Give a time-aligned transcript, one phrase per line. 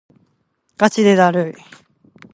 [0.79, 1.53] がちでだるい